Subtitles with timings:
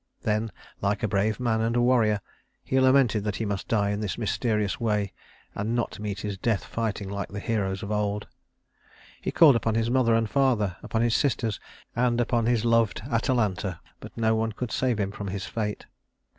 [0.23, 0.51] Then,
[0.81, 2.21] like a brave man and a warrior,
[2.63, 5.13] he lamented that he must die in this mysterious way
[5.53, 8.25] and not meet his death fighting like the heroes of old.
[9.21, 11.59] He called upon his mother and father, upon his sisters,
[11.95, 15.85] and upon his loved Atalanta, but no one could save him from his fate.